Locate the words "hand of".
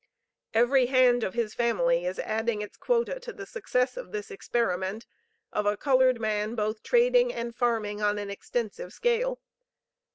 0.87-1.35